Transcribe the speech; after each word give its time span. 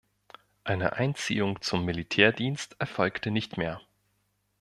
Eine 0.63 0.93
Einziehung 0.93 1.61
zum 1.61 1.85
Militärdienst 1.85 2.75
erfolgte 2.79 3.29
nicht 3.29 3.57
mehr. 3.59 3.81